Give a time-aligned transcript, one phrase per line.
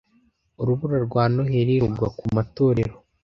[0.61, 2.95] urubura rwa noheri rugwa ku matorero